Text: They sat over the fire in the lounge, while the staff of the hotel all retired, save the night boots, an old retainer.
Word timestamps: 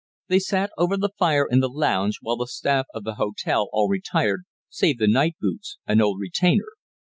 They 0.29 0.39
sat 0.39 0.71
over 0.79 0.97
the 0.97 1.11
fire 1.19 1.45
in 1.47 1.59
the 1.59 1.69
lounge, 1.69 2.17
while 2.21 2.37
the 2.37 2.47
staff 2.47 2.87
of 2.91 3.03
the 3.03 3.13
hotel 3.21 3.69
all 3.71 3.87
retired, 3.87 4.45
save 4.67 4.97
the 4.97 5.05
night 5.05 5.35
boots, 5.39 5.77
an 5.85 6.01
old 6.01 6.19
retainer. 6.19 6.69